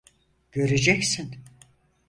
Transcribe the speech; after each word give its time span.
Göreceksin. 0.51 1.35